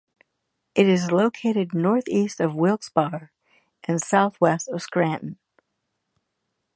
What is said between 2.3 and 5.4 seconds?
of Wilkes Barre and southwest of Scranton.